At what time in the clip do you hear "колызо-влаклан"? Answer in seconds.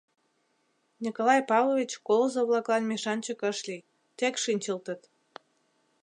2.07-2.83